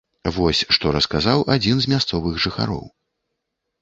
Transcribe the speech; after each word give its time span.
Вось 0.37 0.61
што 0.77 0.93
расказаў 0.95 1.43
адзін 1.57 1.77
з 1.85 1.93
мясцовых 1.93 2.43
жыхароў. 2.47 2.85